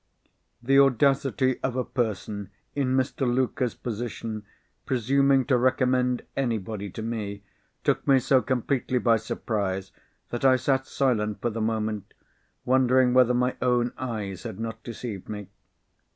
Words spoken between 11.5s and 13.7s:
the moment, wondering whether my